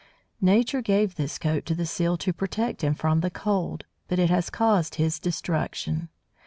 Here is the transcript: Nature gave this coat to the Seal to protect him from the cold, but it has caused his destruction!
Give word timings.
Nature 0.41 0.81
gave 0.81 1.13
this 1.13 1.37
coat 1.37 1.63
to 1.63 1.75
the 1.75 1.85
Seal 1.85 2.17
to 2.17 2.33
protect 2.33 2.83
him 2.83 2.95
from 2.95 3.19
the 3.19 3.29
cold, 3.29 3.85
but 4.07 4.17
it 4.17 4.31
has 4.31 4.49
caused 4.49 4.95
his 4.95 5.19
destruction! 5.19 6.09